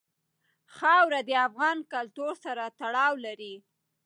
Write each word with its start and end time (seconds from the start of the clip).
خاوره 0.75 1.19
د 1.27 1.31
افغان 1.47 1.77
کلتور 1.93 2.33
سره 2.45 2.63
تړاو 2.79 3.13
لري. 3.25 3.55